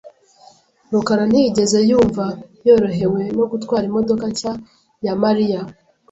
rukara 0.91 1.23
ntiyigeze 1.29 1.79
yumva 1.89 2.25
yorohewe 2.67 3.21
no 3.37 3.45
gutwara 3.51 3.83
imodoka 3.91 4.23
nshya 4.31 4.53
ya 5.05 5.13
Mariya. 5.23 5.61